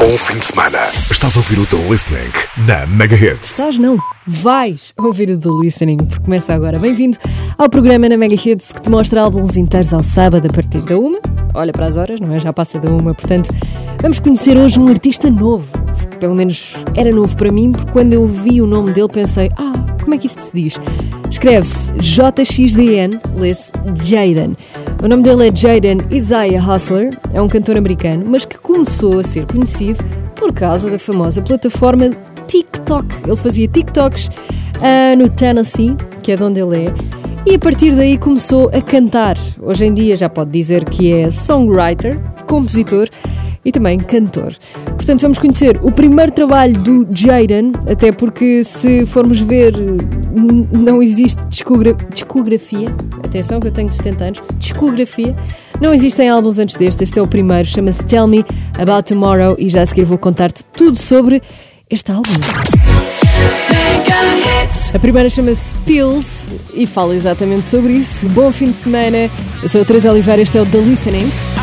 [0.00, 0.78] Bom fim de semana.
[1.10, 2.32] Estás a ouvir o The Listening
[2.66, 3.50] na Mega Hits.
[3.50, 6.78] Estás não, vais ouvir o The Listening, porque começa agora.
[6.78, 7.18] Bem-vindo
[7.58, 10.98] ao programa na Mega Hits que te mostra álbuns inteiros ao sábado a partir da
[10.98, 11.18] uma.
[11.52, 12.40] Olha para as horas, não é?
[12.40, 13.50] Já passa da uma, portanto,
[14.00, 15.70] vamos conhecer hoje um artista novo.
[16.18, 19.70] Pelo menos era novo para mim, porque quando eu vi o nome dele pensei, ah,
[20.02, 20.80] como é que isto se diz?
[21.30, 23.70] Escreve-se JXDN, lê-se
[24.02, 24.56] Jaden.
[25.02, 29.24] O nome dele é Jaden Isaiah Hustler, é um cantor americano, mas que começou a
[29.24, 30.04] ser conhecido
[30.36, 32.10] por causa da famosa plataforma
[32.46, 33.06] TikTok.
[33.26, 36.94] Ele fazia TikToks uh, no Tennessee, que é de onde ele é,
[37.46, 39.38] e a partir daí começou a cantar.
[39.62, 43.08] Hoje em dia já pode dizer que é songwriter, compositor
[43.64, 44.54] e também cantor.
[44.84, 49.74] Portanto, vamos conhecer o primeiro trabalho do Jaden, até porque se formos ver,
[50.72, 52.88] não existe discogra discografia.
[53.24, 54.42] Atenção que eu tenho 70 anos.
[54.58, 55.36] Discografia.
[55.80, 57.04] Não existem álbuns antes deste.
[57.04, 57.66] Este é o primeiro.
[57.66, 58.44] Chama-se Tell Me
[58.78, 61.42] About Tomorrow e já a seguir vou contar-te tudo sobre
[61.88, 62.30] este álbum.
[64.92, 68.28] A primeira chama-se Pills e fala exatamente sobre isso.
[68.30, 69.30] Bom fim de semana.
[69.62, 71.59] Eu sou a Teresa Oliveira, este é o The Listening.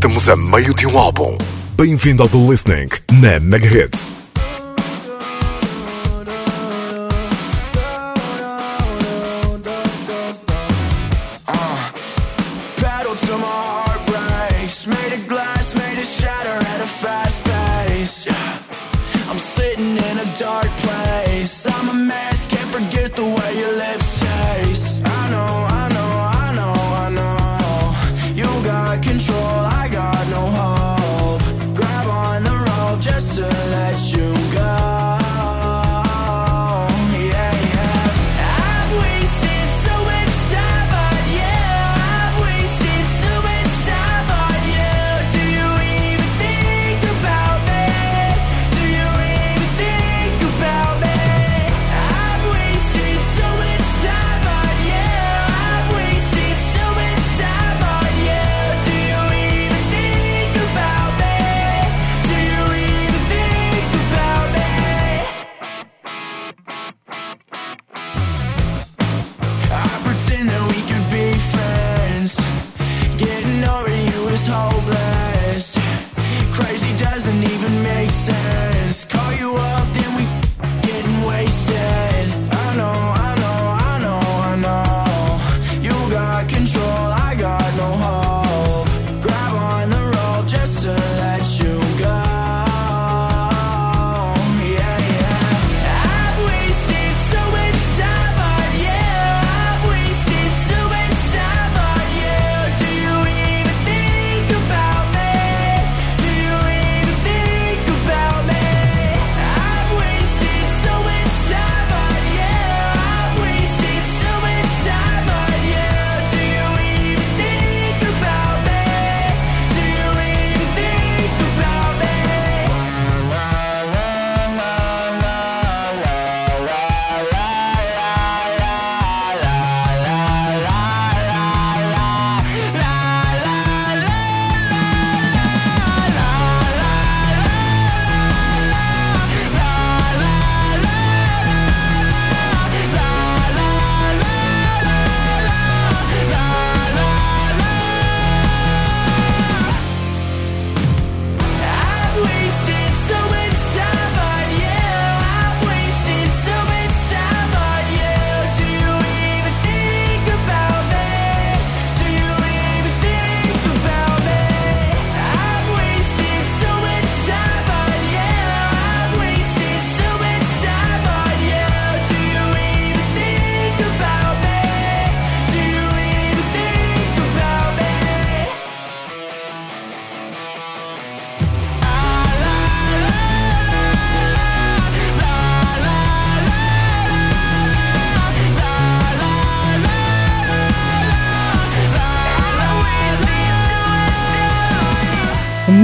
[0.00, 1.36] Estamos a meio de um álbum.
[1.76, 2.88] Bem-vindo ao The Listening
[3.20, 3.68] na Mega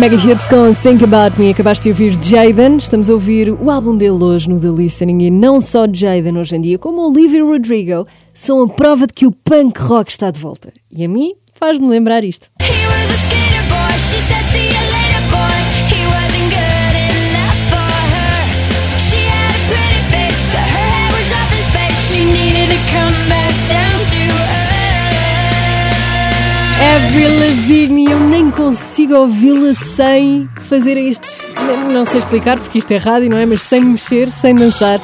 [0.08, 1.50] Mega Hits com Think About Me.
[1.50, 2.76] Acabaste de ouvir Jaden.
[2.76, 5.24] Estamos a ouvir o álbum dele hoje no The Listening.
[5.24, 9.26] E não só Jaden hoje em dia, como Olivia Rodrigo, são a prova de que
[9.26, 10.72] o punk rock está de volta.
[10.92, 12.48] E a mim faz-me lembrar isto.
[26.96, 31.46] Avril Lavigne, eu nem consigo ouvi-la sem fazer estes.
[31.92, 33.44] Não sei explicar porque isto é rádio, não é?
[33.44, 34.98] Mas sem mexer, sem dançar.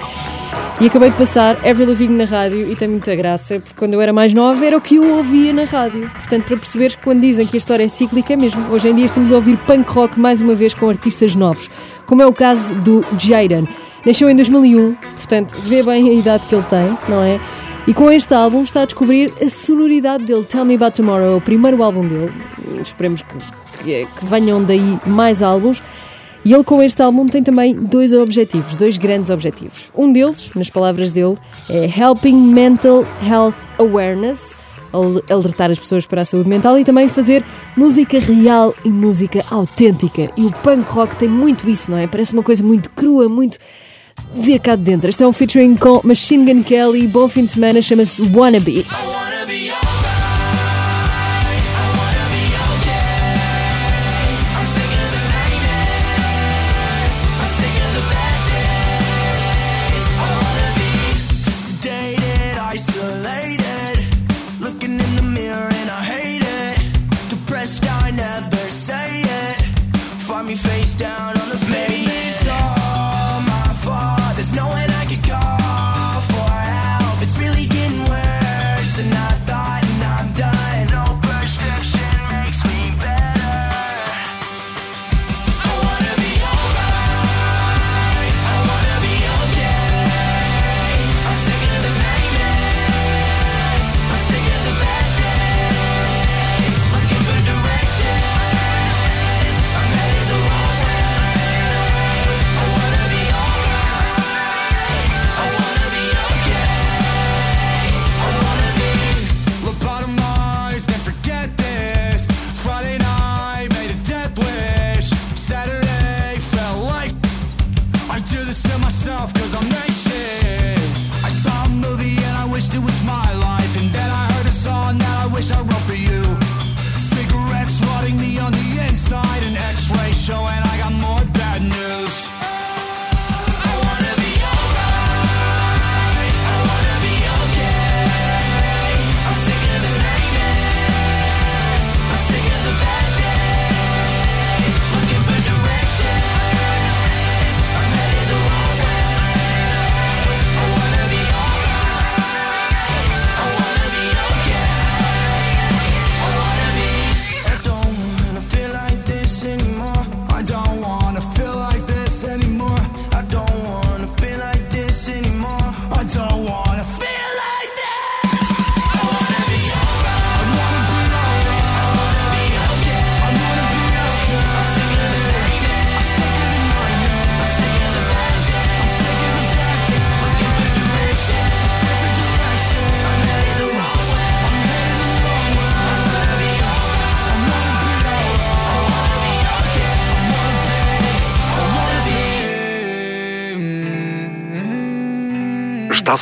[0.80, 4.00] E acabei de passar Avril Lavigne na rádio e tem muita graça, porque quando eu
[4.00, 6.10] era mais nova era o que eu ouvia na rádio.
[6.14, 8.72] Portanto, para perceberes que quando dizem que a história é cíclica, é mesmo.
[8.72, 11.70] Hoje em dia estamos a ouvir punk rock mais uma vez com artistas novos,
[12.06, 13.68] como é o caso do Jaden.
[14.06, 17.38] Nasceu em 2001, portanto, vê bem a idade que ele tem, não é?
[17.84, 20.44] E com este álbum está a descobrir a sonoridade dele.
[20.44, 22.30] Tell Me About Tomorrow é o primeiro álbum dele.
[22.80, 25.82] Esperemos que, que, que venham daí mais álbuns.
[26.44, 29.90] E ele, com este álbum, tem também dois objetivos, dois grandes objetivos.
[29.96, 31.36] Um deles, nas palavras dele,
[31.68, 34.56] é Helping Mental Health Awareness,
[35.28, 37.44] alertar as pessoas para a saúde mental e também fazer
[37.76, 40.30] música real e música autêntica.
[40.36, 42.06] E o punk rock tem muito isso, não é?
[42.06, 43.58] Parece uma coisa muito crua, muito
[44.34, 45.08] vir cá de dentro.
[45.08, 47.06] Este é um featuring com Machine Gun Kelly.
[47.06, 48.84] Bom fim de semana, chama-se Wannabe.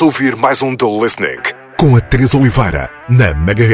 [0.03, 1.41] a ouvir mais um The Listening.
[1.77, 3.65] Com a Teresa Oliveira na Mega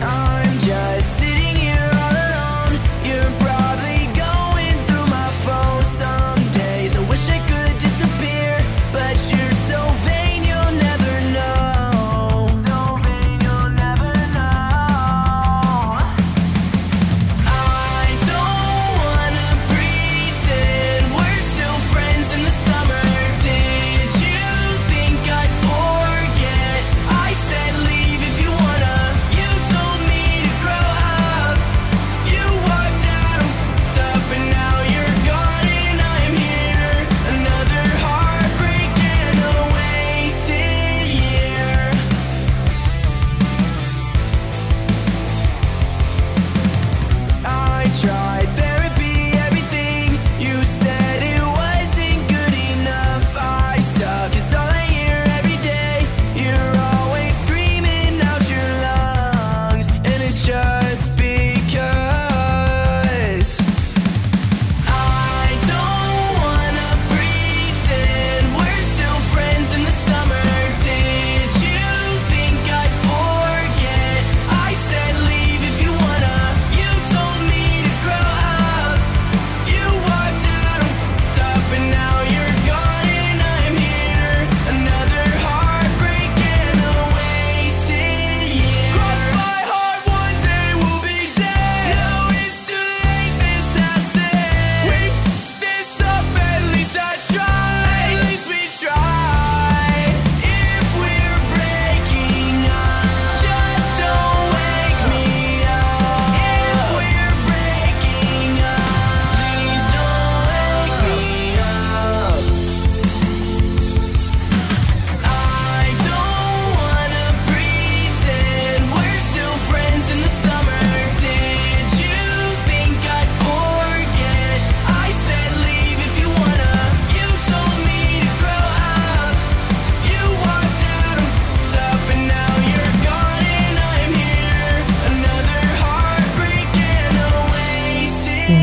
[0.00, 0.87] I'm just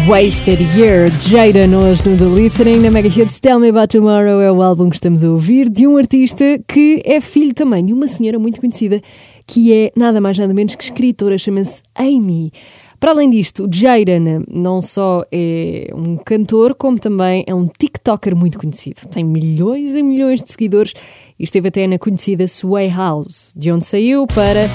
[0.08, 4.52] Wasted Year, Jada hoje no The Listening, na Mega Hits Tell Me About Tomorrow é
[4.52, 8.08] o álbum que estamos a ouvir de um artista que é filho também de uma
[8.08, 9.00] senhora muito conhecida
[9.46, 12.52] que é nada mais nada menos que escritora, chama-se Amy.
[13.00, 18.58] Para além disto, Jaden não só é um cantor, como também é um TikToker muito
[18.58, 19.08] conhecido.
[19.12, 20.94] Tem milhões e milhões de seguidores
[21.40, 24.68] e esteve até na conhecida Sway House, de onde saiu para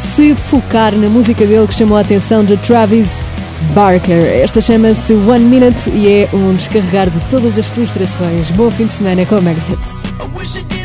[0.00, 3.20] se focar na música dele que chamou a atenção de Travis
[3.74, 4.22] Barker.
[4.42, 8.50] Esta chama-se One Minute e é um descarregar de todas as frustrações.
[8.50, 10.79] Bom fim de semana com a Mega Hits.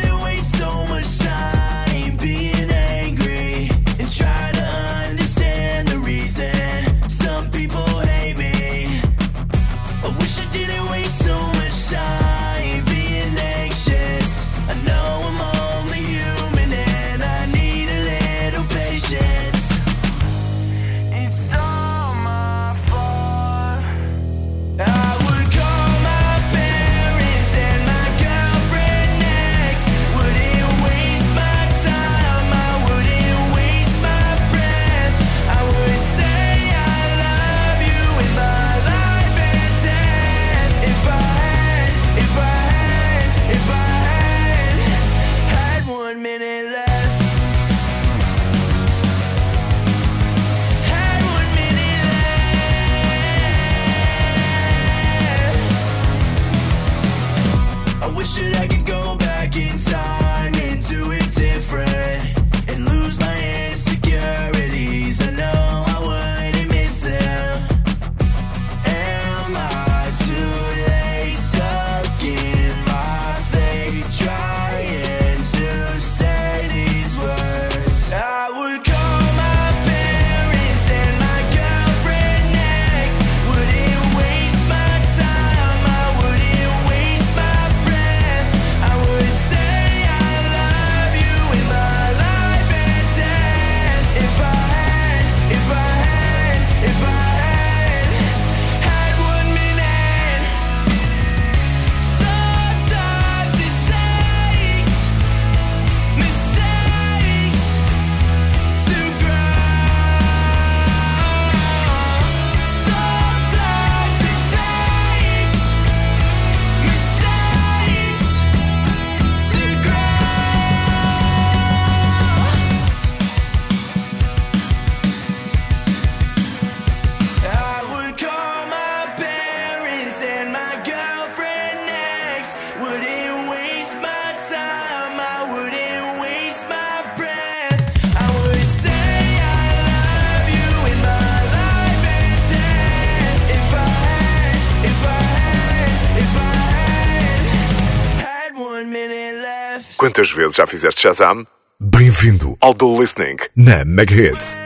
[150.26, 151.46] Quantas vezes já fizeste Shazam?
[151.78, 154.58] Bem-vindo ao The Listening na Mega Hits.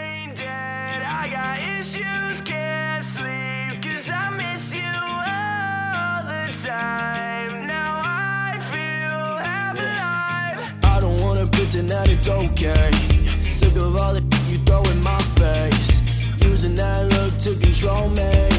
[11.87, 12.91] that it's okay.
[13.51, 16.01] Sick of all the you throw in my face.
[16.45, 18.50] Using that look to control me.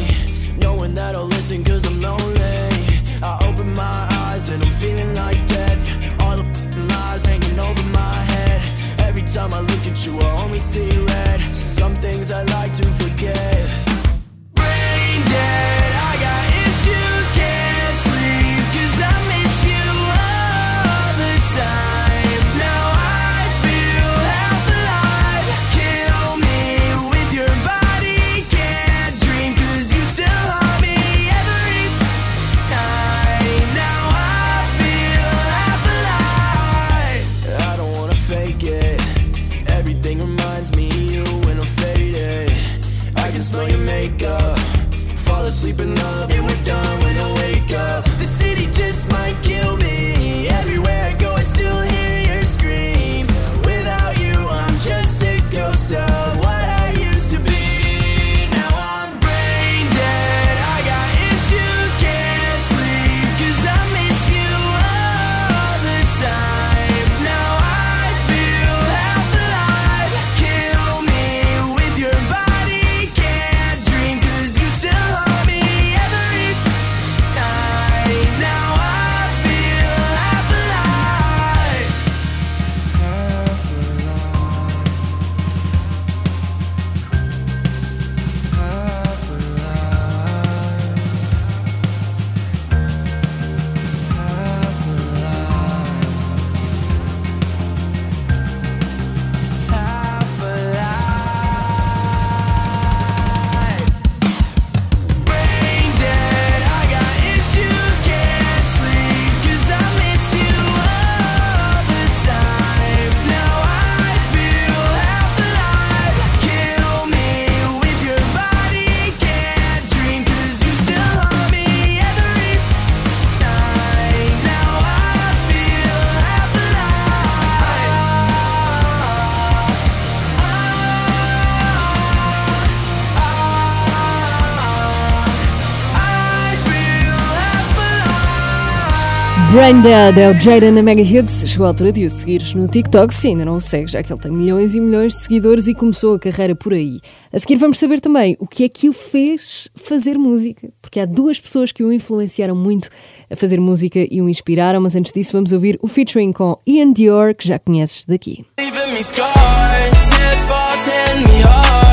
[139.62, 141.48] Brain Dead é o Jaden na Mega Hits.
[141.48, 144.12] Chegou a altura de o seguires no TikTok, se ainda não o segue, já que
[144.12, 147.00] ele tem milhões e milhões de seguidores e começou a carreira por aí.
[147.32, 151.06] A seguir vamos saber também o que é que o fez fazer música, porque há
[151.06, 152.90] duas pessoas que o influenciaram muito
[153.30, 156.92] a fazer música e o inspiraram, mas antes disso vamos ouvir o featuring com Ian
[156.92, 158.44] Dior, que já conheces daqui.
[158.60, 161.91] Leaving me scarred, tears.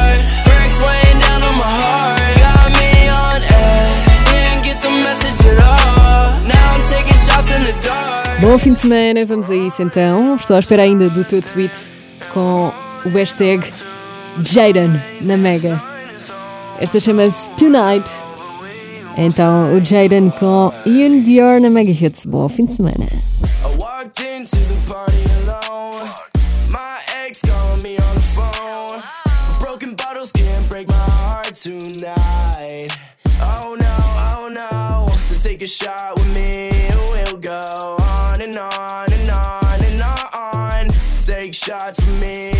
[8.49, 10.35] Bom fim de semana, vamos a isso então.
[10.35, 11.77] Estou à espera ainda do teu tweet
[12.33, 12.73] com
[13.05, 13.63] o hashtag
[14.43, 15.79] Jaden na Mega.
[16.81, 18.11] Esta chama-se Tonight.
[19.19, 22.25] Então, o Jaden com Ian Dior na Mega Hits.
[22.25, 23.07] Bom fim de semana.
[31.63, 32.97] Tonight.
[33.43, 35.39] Oh no, oh no.
[35.43, 36.71] Take a shot with me
[37.11, 37.98] we'll go
[38.49, 40.89] and on and on and on.
[41.21, 42.58] Take shots with me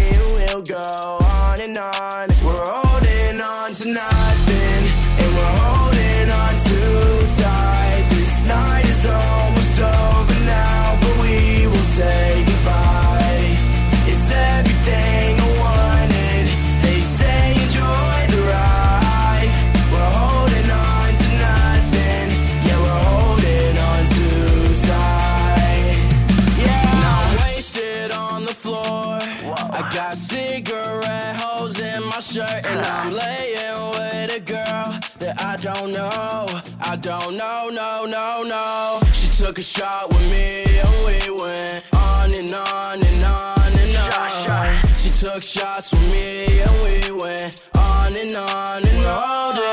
[35.74, 36.46] don't know.
[36.81, 39.00] I don't know, no, no, no.
[39.12, 44.50] She took a shot with me, and we went on and on and on and
[44.50, 44.96] on.
[44.96, 49.67] She took shots with me, and we went on and on and on.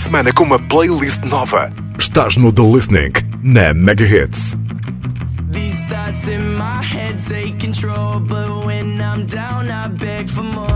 [0.00, 1.70] De semana com uma playlist nova.
[1.98, 4.56] Estás no The Listening na Mega Hits.
[5.52, 10.69] These thoughts in my head take control, but when I'm down, I beg for more.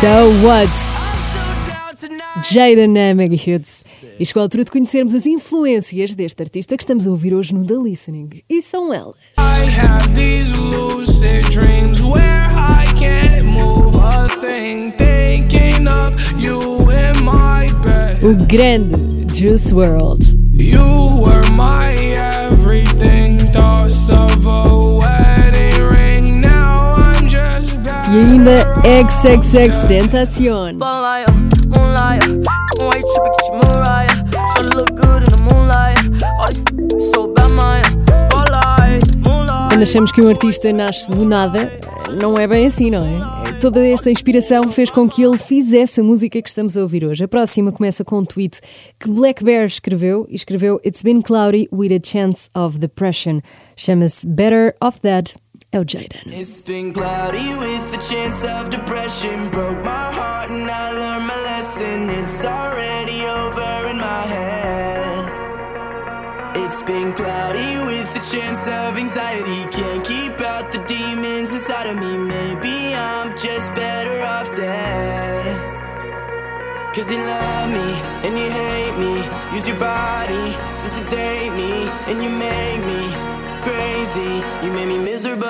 [0.00, 0.70] So what?
[2.50, 3.84] Jaden na Mega Hits.
[4.18, 7.54] E chegou a altura de conhecermos as influências deste artista que estamos a ouvir hoje
[7.54, 8.30] no The Listening.
[8.48, 9.16] E são elas.
[9.36, 17.22] I have these lucid dreams where I can't move a thing, thinking of you in
[17.22, 18.24] my bed.
[18.24, 18.96] O grande
[19.34, 20.24] Juice World.
[20.54, 20.80] You
[21.20, 24.79] were my everything, thoughts of a
[37.34, 37.82] bad, Maya.
[38.12, 39.68] Spotlight, moonlight.
[39.68, 41.72] Quando achamos que um artista nasce do nada,
[42.20, 43.52] não é bem assim, não é?
[43.60, 47.22] Toda esta inspiração fez com que ele fizesse a música que estamos a ouvir hoje.
[47.22, 48.60] A próxima começa com um tweet
[48.98, 53.40] que Black Bear escreveu e escreveu It's been cloudy with a chance of depression.
[53.76, 55.39] Chama-se Better Off Dead.
[55.72, 56.32] É o Jaden.
[56.32, 59.50] It's been cloudy with the chance of depression.
[59.50, 62.10] Broke my heart and I learned my lesson.
[62.10, 65.30] It's already over in my head.
[66.56, 69.64] It's been cloudy with the chance of anxiety.
[69.70, 72.18] Can't keep out the demons inside of me.
[72.18, 75.46] Maybe I'm just better off dead.
[76.96, 77.94] Cause you love me
[78.26, 79.22] and you hate me.
[79.54, 81.86] Use your body to sedate me.
[82.08, 83.39] And you make me
[83.70, 84.34] crazy.
[84.62, 85.46] You made me miserable.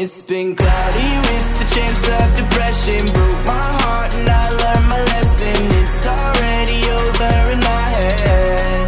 [0.00, 3.02] It's been cloudy with the chance of depression.
[3.16, 5.56] Broke my heart and I learned my lesson.
[5.80, 8.86] It's already over in my head.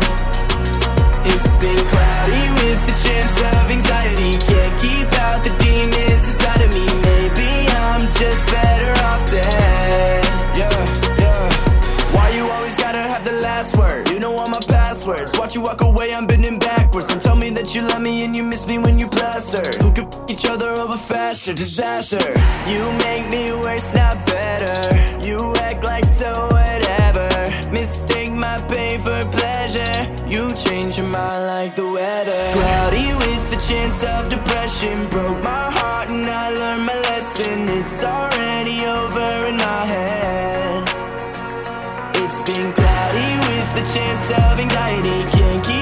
[1.32, 4.32] It's been cloudy with the chance of anxiety.
[4.50, 6.86] Can't keep out the demons inside of me.
[7.08, 7.50] Maybe
[7.84, 10.22] I'm just better off dead.
[10.60, 10.78] Yeah,
[11.22, 11.44] yeah.
[12.14, 14.08] Why you always gotta have the last word?
[14.10, 15.32] You know all my passwords.
[15.38, 16.26] Watch you walk away, I'm
[17.20, 19.62] tell me that you love me and you miss me when you plaster.
[19.82, 21.52] Who could f- each other over faster?
[21.54, 22.24] Disaster.
[22.72, 24.78] You make me worse, not better.
[25.26, 27.28] You act like so whatever.
[27.70, 29.96] Mistake my pain for pleasure.
[30.26, 32.40] You change your mind like the weather.
[32.58, 35.08] Cloudy with the chance of depression.
[35.08, 37.68] Broke my heart and I learned my lesson.
[37.78, 40.82] It's already over in my head.
[42.22, 45.18] It's been cloudy with the chance of anxiety.
[45.36, 45.79] Can't keep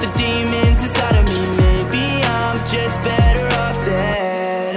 [0.00, 1.40] the demons inside of me.
[1.62, 4.74] Maybe I'm just better off dead.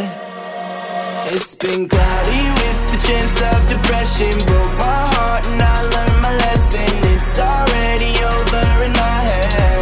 [1.34, 4.34] It's been cloudy with the chance of depression.
[4.46, 6.90] Broke my heart and I learned my lesson.
[7.14, 9.73] It's already over in my head.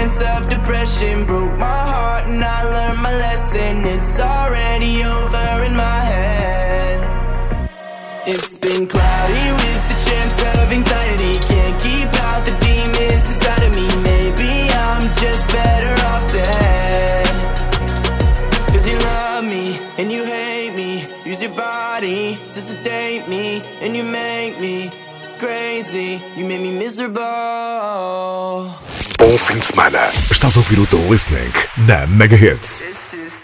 [0.00, 1.26] Chance of depression.
[1.26, 3.84] Broke my heart and I learned my lesson.
[3.84, 6.98] It's already over in my head.
[8.26, 11.34] It's been cloudy with the chance of anxiety.
[11.52, 13.86] Can't keep out the demons inside of me.
[14.10, 14.50] Maybe
[14.88, 17.26] I'm just better off dead.
[18.72, 20.90] Cause you love me and you hate me.
[21.26, 23.62] Use your body to sedate me.
[23.82, 24.90] And you make me
[25.38, 26.22] crazy.
[26.36, 27.20] You make me miserable.
[29.20, 29.98] Bom fim de semana.
[30.30, 32.82] Estás a ouvir o Listening na Mega Hits.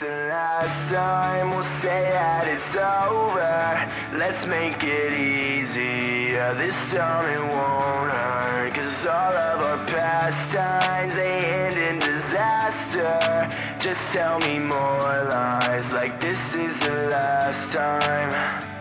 [0.01, 3.87] Last time we'll say that it's over.
[4.17, 6.33] Let's make it easy.
[6.57, 8.75] This time it won't hurt.
[8.75, 13.47] Cause all of our past times they end in disaster.
[13.79, 18.76] Just tell me more lies like this is the last time.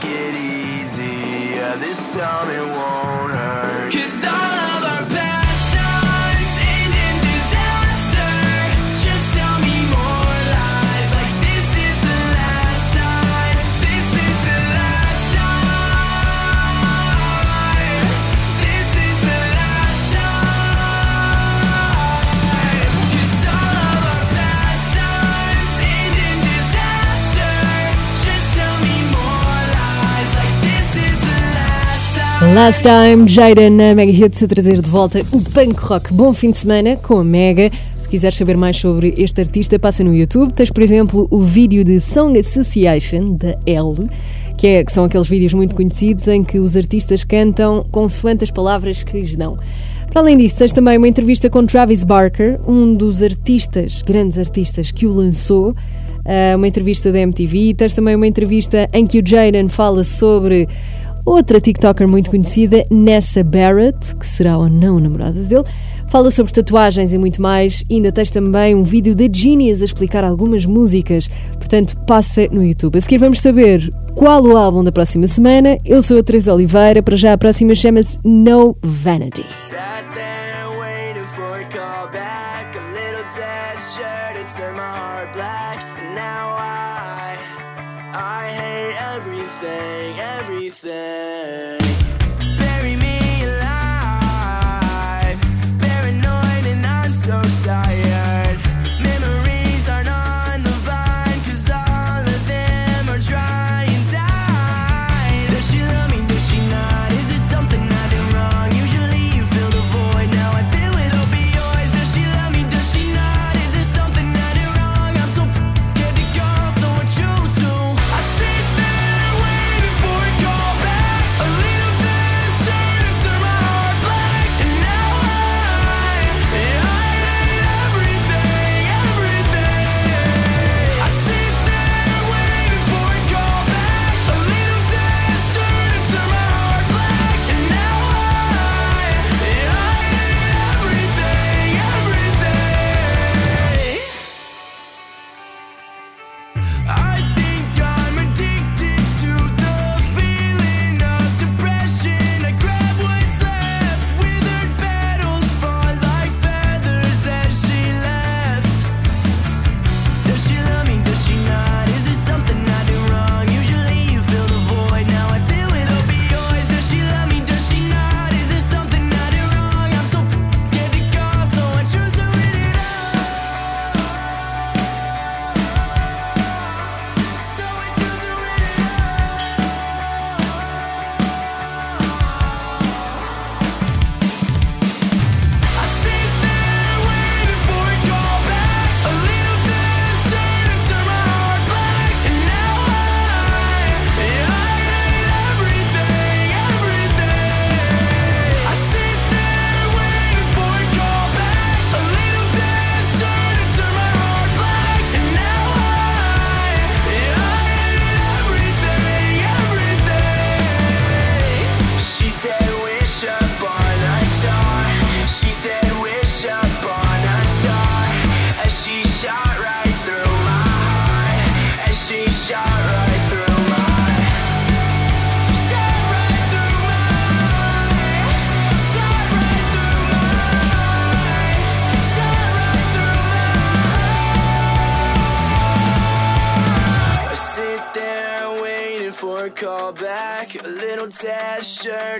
[0.00, 1.54] Take it easy.
[1.56, 3.92] Yeah, this time it won't hurt.
[3.92, 4.57] Cause all
[32.54, 33.28] last time.
[33.28, 36.12] Jaden na Mega Hits a trazer de volta o punk rock.
[36.12, 37.70] Bom fim de semana com a Mega.
[37.98, 40.52] Se quiseres saber mais sobre este artista, passa no YouTube.
[40.52, 44.08] Tens, por exemplo, o vídeo de Song Association, da L,
[44.56, 48.50] que, é, que são aqueles vídeos muito conhecidos em que os artistas cantam consoante as
[48.50, 49.58] palavras que lhes dão.
[50.10, 54.90] Para além disso, tens também uma entrevista com Travis Barker, um dos artistas, grandes artistas,
[54.90, 55.74] que o lançou.
[56.24, 57.74] Ah, uma entrevista da MTV.
[57.74, 60.68] Tens também uma entrevista em que o Jaden fala sobre
[61.28, 65.62] Outra TikToker muito conhecida, Nessa Barrett, que será ou não namorada dele,
[66.08, 67.84] fala sobre tatuagens e muito mais.
[67.90, 72.64] E ainda tens também um vídeo da Genius a explicar algumas músicas, portanto, passa no
[72.64, 72.96] YouTube.
[72.96, 75.78] A seguir vamos saber qual o álbum da próxima semana.
[75.84, 79.44] Eu sou a Teresa Oliveira, para já a próxima chama-se No Vanity.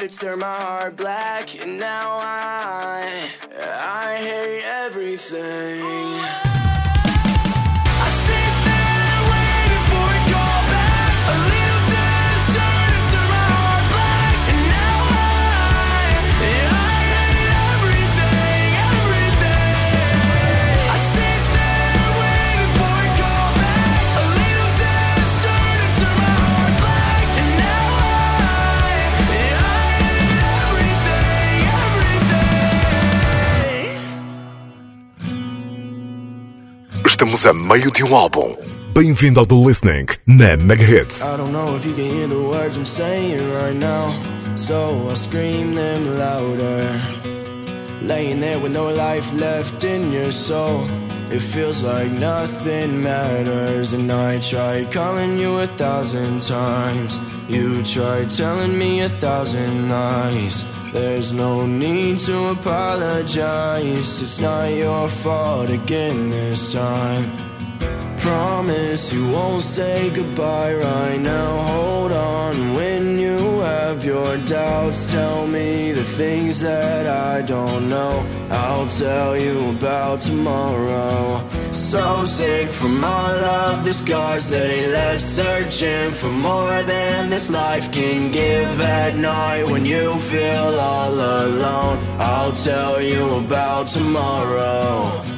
[0.09, 1.61] Turn my heart black.
[1.61, 2.48] And now I,
[37.09, 38.55] Estamos a meio de um álbum.
[38.93, 41.23] Bem-vindo ao The Listening na Mega Hits.
[41.23, 44.13] I don't know if you can hear the words I'm saying right now.
[44.57, 47.01] So I'll scream them louder.
[48.03, 50.87] Laying there with no life left in your soul.
[51.31, 57.19] It feels like nothing matters, and I tried calling you a thousand times.
[57.49, 60.63] You tried telling me a thousand lies.
[60.93, 64.23] There's no need to apologize.
[64.23, 67.48] It's not your fault again this time.
[68.19, 71.67] Promise you won't say goodbye right now.
[71.67, 75.11] Hold on when you have your doubts.
[75.13, 78.27] Tell me the things that I don't know.
[78.51, 81.49] I'll tell you about tomorrow.
[81.73, 87.91] So sick from all of the scars they left, searching for more than this life
[87.93, 88.81] can give.
[88.81, 95.38] At night when you feel all alone, I'll tell you about tomorrow.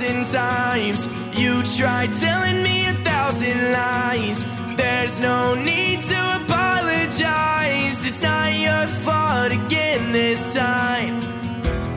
[0.00, 1.06] Thousand times.
[1.38, 4.44] You tried telling me a thousand lies.
[4.76, 8.06] There's no need to apologize.
[8.06, 11.20] It's not your fault again this time.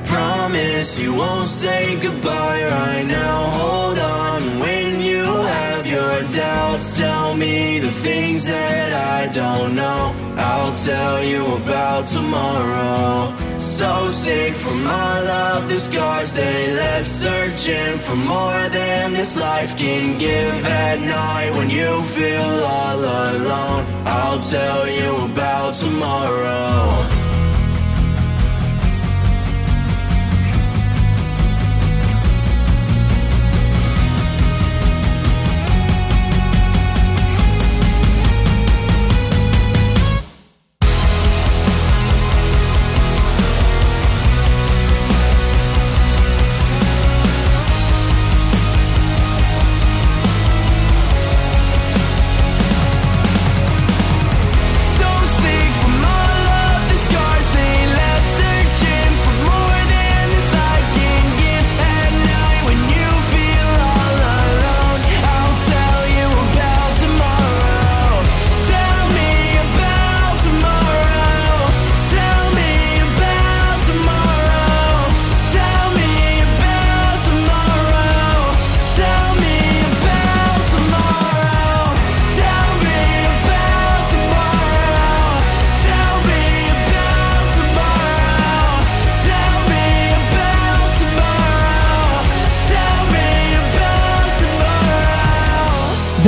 [0.04, 3.50] Promise you won't say goodbye right now.
[3.60, 6.98] Hold on when you have your doubts.
[6.98, 10.14] Tell me the things that I don't know.
[10.38, 13.33] I'll tell you about tomorrow.
[13.74, 19.76] So sick from all of the scars they left, searching for more than this life
[19.76, 20.64] can give.
[20.64, 27.13] At night when you feel all alone, I'll tell you about tomorrow.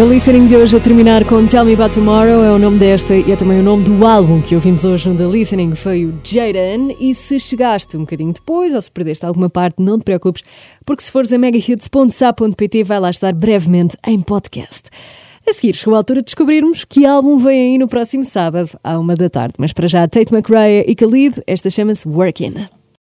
[0.06, 3.16] The Listening de hoje a terminar com Tell Me About Tomorrow é o nome desta
[3.16, 6.14] e é também o nome do álbum que ouvimos hoje no The Listening, foi o
[6.24, 6.96] Jaden.
[7.00, 10.44] E se chegaste um bocadinho depois ou se perdeste alguma parte, não te preocupes,
[10.86, 14.92] porque se fores a megahits.sa.pt vai lá estar brevemente em podcast.
[15.50, 19.00] A seguir, chegou a altura de descobrirmos que álbum vem aí no próximo sábado, à
[19.00, 19.56] uma da tarde.
[19.58, 22.68] Mas para já, Tate McRae e Khalid, esta chama-se Workin'.